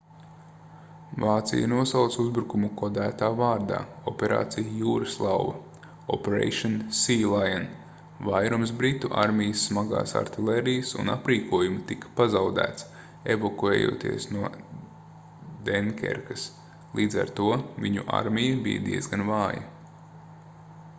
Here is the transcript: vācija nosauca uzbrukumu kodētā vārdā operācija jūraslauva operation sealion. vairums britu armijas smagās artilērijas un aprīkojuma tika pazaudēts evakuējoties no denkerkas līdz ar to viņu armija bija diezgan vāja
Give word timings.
vācija 1.23 1.65
nosauca 1.71 2.17
uzbrukumu 2.21 2.67
kodētā 2.77 3.27
vārdā 3.39 3.79
operācija 4.11 4.71
jūraslauva 4.77 5.91
operation 6.15 6.77
sealion. 6.99 7.67
vairums 8.29 8.73
britu 8.79 9.11
armijas 9.25 9.65
smagās 9.69 10.15
artilērijas 10.23 10.95
un 11.03 11.13
aprīkojuma 11.17 11.85
tika 11.93 12.13
pazaudēts 12.21 12.89
evakuējoties 13.35 14.27
no 14.37 14.51
denkerkas 15.69 16.47
līdz 17.01 17.21
ar 17.25 17.35
to 17.41 17.53
viņu 17.85 18.09
armija 18.21 18.59
bija 18.69 18.83
diezgan 18.89 19.27
vāja 19.29 19.69